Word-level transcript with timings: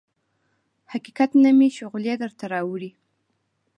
حقیقت 0.91 1.31
نه 1.43 1.49
مې 1.57 1.69
شغلې 1.77 2.13
درته 2.21 2.45
راوړي 2.53 2.91